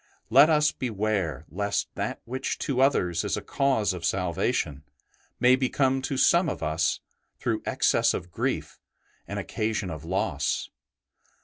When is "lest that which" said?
1.47-2.57